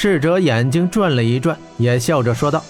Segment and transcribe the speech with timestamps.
[0.00, 2.62] 侍者眼睛转了一转，也笑着说道：“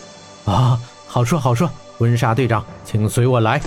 [0.51, 3.61] 啊，好说好说，温莎队长，请随我来。”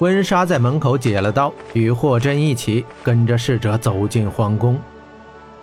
[0.00, 4.80] 温莎在门口解了刀，与霍真一起跟着侍者走进皇宫，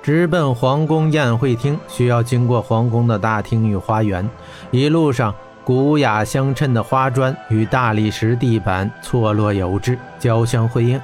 [0.03, 1.75] 直奔皇宫宴会厅。
[1.87, 4.29] 需要经过皇宫的大厅与花园，
[4.69, 5.33] 一路上
[5.63, 11.01] 古雅相衬的花砖与大理石地板错落有致，交相辉映。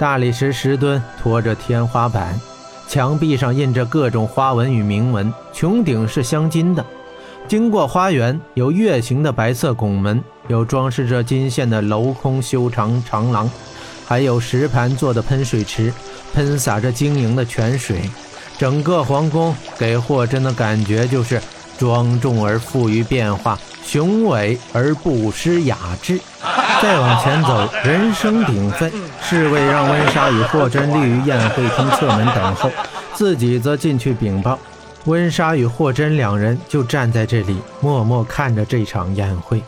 [0.00, 2.36] 大理石石墩托着天花板，
[2.90, 6.84] 墙壁上印着各种花纹与铭文，穹顶是镶金的。
[7.46, 10.20] 经过花园，有月形的白色拱门。
[10.48, 13.48] 有装饰着金线的镂空修长长廊，
[14.04, 15.92] 还有石盘做的喷水池，
[16.34, 18.00] 喷洒着晶莹的泉水。
[18.58, 21.40] 整个皇宫给霍真的感觉就是
[21.78, 26.18] 庄重而富于变化，雄伟而不失雅致。
[26.80, 28.90] 再往前走，人声鼎沸，
[29.20, 32.70] 侍卫让温莎与霍真立于宴会厅侧门等候，
[33.12, 34.58] 自己则进去禀报。
[35.04, 39.62] 温莎与霍真两人就站在这里，默默看着这场宴会。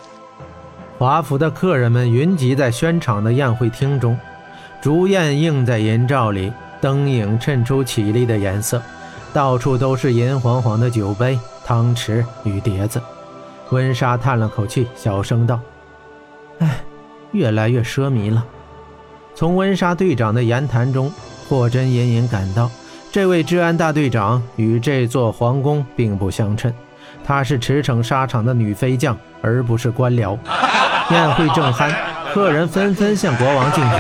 [0.99, 4.19] 华府的客人们云集在轩场的宴会厅中，
[4.81, 6.51] 烛焰映在银罩里，
[6.81, 8.81] 灯影衬出绮丽的颜色，
[9.35, 13.03] 到处都是银晃晃的酒杯、汤匙与碟子。
[13.69, 15.59] 温莎叹了口气，小声道
[16.61, 16.69] ：“哎，
[17.33, 18.45] 越来越奢靡了。”
[19.35, 21.13] 从温莎队长的言谈中，
[21.49, 22.71] 霍真隐隐感到，
[23.11, 26.73] 这位治安大队长与这座皇宫并不相称。
[27.25, 30.37] 她是驰骋沙场的女飞将，而不是官僚。
[31.11, 31.93] 宴会正酣，
[32.33, 33.97] 客人纷纷向国王敬酒。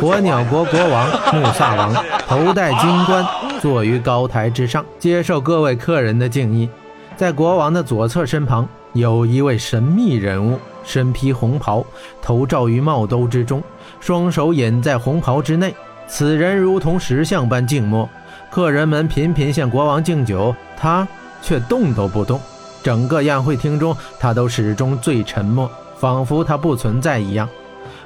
[0.00, 1.94] 火鸟国国王穆萨王
[2.26, 3.24] 头戴金冠，
[3.60, 6.68] 坐于高台之上，接受各位客人的敬意。
[7.16, 11.84] 在国王的左侧身旁，有一位神秘人物，身披红袍，
[12.20, 13.62] 头罩于帽兜之中，
[14.00, 15.74] 双手隐在红袍之内。
[16.06, 18.08] 此人如同石像般静默。
[18.50, 21.06] 客人们频频向国王敬酒，他
[21.40, 22.40] 却动都不动。
[22.82, 25.70] 整个宴会厅中，他都始终最沉默。
[25.96, 27.48] 仿佛他不存在一样，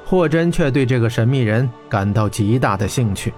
[0.04, 3.32] 霍真却对这个神秘人感到极大的兴趣。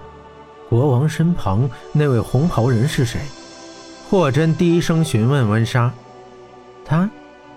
[0.67, 3.21] 国王身旁那位红袍人是谁？
[4.09, 5.89] 霍真低声询问温莎。
[6.83, 7.09] 他，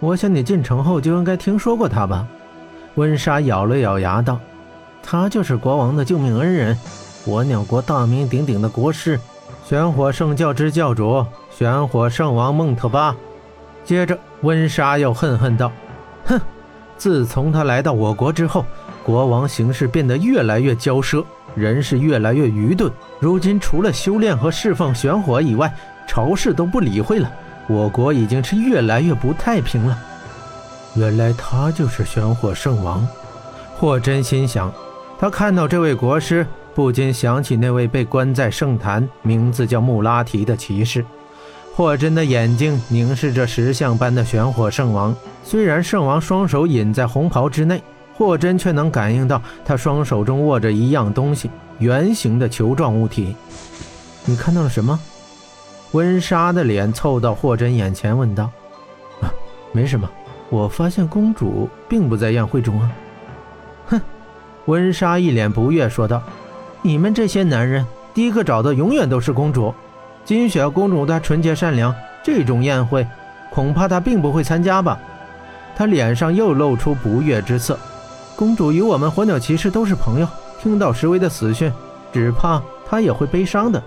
[0.03, 2.27] 我想你进城后就应该听说过他吧？
[2.97, 4.37] 温莎咬了咬牙道
[5.01, 6.77] ：“他就是国王的救命恩人，
[7.25, 9.17] 火鸟国大名鼎鼎的国师，
[9.65, 13.15] 玄火圣教之教主，玄火圣王孟特巴。”
[13.87, 15.71] 接着，温莎又恨恨道
[16.27, 16.41] ：“哼！”
[16.99, 18.67] 自从他来到我国之后，
[19.05, 21.25] 国王行事变得越来越骄奢，
[21.55, 22.91] 人是越来越愚钝。
[23.21, 25.73] 如今除了修炼和释放玄火以外，
[26.09, 27.33] 朝事都不理会了。
[27.69, 29.99] 我国已经是越来越不太平了。
[30.95, 33.07] 原来他就是玄火圣王，
[33.77, 34.73] 霍真心想。
[35.19, 41.05] 他看到这位国师，不禁想起那位被关在圣坛、名字叫穆拉提的骑士。
[41.75, 47.83] 霍真的眼睛凝视着石像般的玄火圣王，虽然圣王双手隐在红袍之内，
[48.15, 53.35] 霍真却能感应到他双手中握着一样东西，圆形的球状物体。
[54.27, 55.01] 你看到了什么？
[55.93, 58.51] 温莎的脸凑到霍真眼前问道
[59.21, 59.33] ：“啊，
[59.73, 60.09] 没什么。
[60.51, 62.91] 我发现公主并不在宴会中啊。”
[63.89, 64.01] 哼，
[64.67, 66.23] 温莎一脸不悦说道
[66.83, 69.75] ：“你们这些男人，第一个找的永远都是公主。”
[70.25, 73.07] 金雪公主她纯洁善良，这种宴会，
[73.51, 74.99] 恐怕她并不会参加吧？
[75.75, 77.79] 她脸上又露出不悦之色。
[78.37, 80.29] 公主与我们火鸟骑士都是朋友，
[80.61, 81.73] 听到石威的死讯，
[82.13, 83.83] 只怕她也会悲伤的。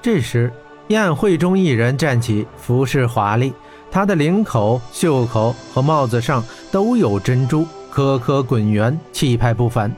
[0.00, 0.52] 这时，
[0.88, 3.52] 宴会中一人站起，服饰华丽，
[3.90, 9.90] 他的领口、袖口和帽子上都有珍珠，颗颗滚圆，气派不凡。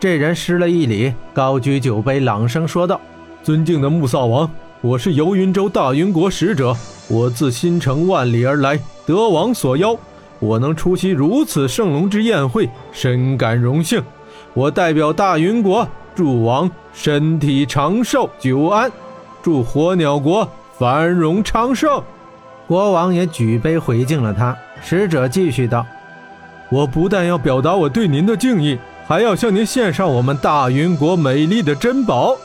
[0.00, 3.00] 这人施了一礼，高举酒杯，朗声说道
[3.42, 4.50] ：“尊敬的穆萨王。”
[4.82, 6.76] 我是游云州大云国使者，
[7.08, 8.76] 我自新城万里而来，
[9.06, 9.96] 得王所邀，
[10.40, 14.02] 我能出席如此盛隆之宴会，深感荣幸。
[14.54, 15.86] 我代表大云国
[16.16, 18.90] 祝王身体长寿久安，
[19.42, 20.48] 祝火鸟国
[20.78, 22.02] 繁荣昌盛。
[22.66, 24.56] 国王也举杯回敬了他。
[24.82, 25.84] 使者继续道
[26.70, 32.36] ：“我不但要表达我对您的敬意，还要向您献上我们大云国美丽的珍宝。”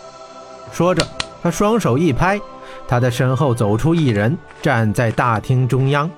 [0.73, 1.05] 说着。
[1.39, 2.41] 他双手一拍，
[2.87, 6.09] 他的身后走出一人，站在大厅中央。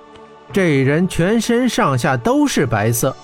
[0.52, 3.16] 这人全身上下都是白色，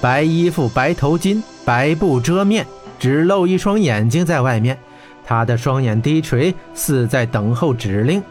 [0.00, 2.66] 白衣服、白头巾、白布遮面，
[2.98, 4.76] 只露一双眼睛在外面。
[5.26, 8.22] 他的双眼低垂，似在等候指令。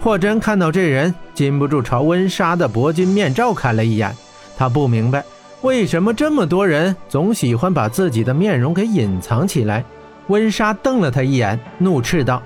[0.00, 4.14] 霍真看到这人，禁不住朝温莎的铂金面罩看了一眼。
[4.56, 5.22] 他不明白，
[5.60, 9.84] 为什么这么多人总喜欢把自己的面容给隐藏起来。
[10.28, 12.42] 温莎瞪了他一眼，怒斥道。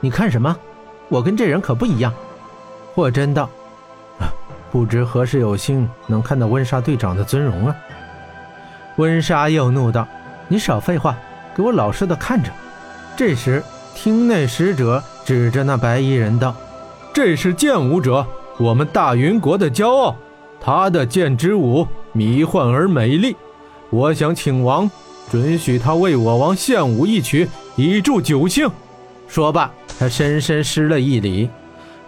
[0.00, 0.56] 你看什么？
[1.08, 2.12] 我跟这人可不一样。
[2.94, 3.48] 霍真道
[4.70, 7.76] ：“不知何时有幸能看到温莎队长的尊容啊？”
[8.96, 10.06] 温莎又怒道
[10.48, 11.16] ：“你少废话，
[11.54, 12.50] 给我老实的看着。”
[13.16, 13.62] 这时，
[13.94, 16.54] 厅内使者指着那白衣人道
[17.14, 18.26] ：“这是剑舞者，
[18.58, 20.14] 我们大云国的骄傲。
[20.60, 23.34] 他的剑之舞迷幻而美丽，
[23.88, 24.90] 我想请王
[25.30, 28.68] 准许他为我王献舞一曲，以助酒兴。”
[29.26, 31.48] 说罢，他深深施了一礼。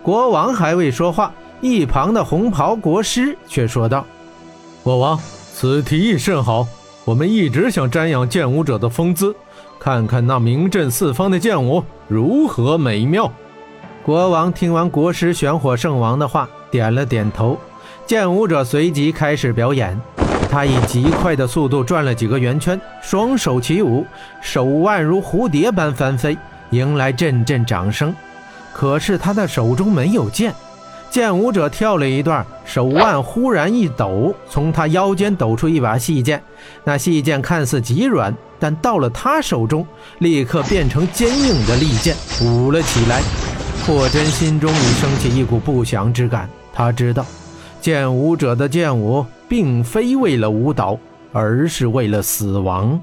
[0.03, 1.33] 国王还未说话，
[1.63, 4.05] 一旁的红袍国师却说道
[4.85, 5.19] ：“国王，
[5.55, 6.67] 此提议甚好。”
[7.07, 9.35] 我们一直想瞻仰剑舞者的风姿，
[9.81, 13.31] 看看那名震四方的剑舞如何美妙。
[14.05, 17.59] 国王听完国师玄火圣王的话，点了点头。
[18.07, 20.01] 剑舞者随即开始表演，
[20.51, 24.07] 他以极快的速度转了几个圆圈，双手起舞，
[24.41, 26.37] 手腕如蝴蝶般翻飞，
[26.71, 28.15] 迎来阵阵掌声。
[28.73, 30.55] 可是他的手中没有剑。
[31.11, 36.43] 剑舞者跳了一段，手腕忽然一抖，从他腰间抖出一把细剑。
[36.85, 39.87] 那细剑看似极软，但到了他手中，
[40.19, 43.23] 立刻变成坚硬的利剑，舞了起来。
[43.87, 46.47] 霍真心中已升起一股不祥之感。
[46.71, 47.25] 他知道，
[47.81, 50.99] 剑舞者的剑舞并非为了舞蹈，
[51.33, 53.01] 而是为了死亡。